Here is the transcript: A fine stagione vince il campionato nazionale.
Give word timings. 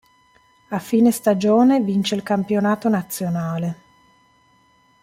A 0.69 0.79
fine 0.79 1.11
stagione 1.11 1.79
vince 1.81 2.15
il 2.15 2.23
campionato 2.23 2.89
nazionale. 2.89 3.81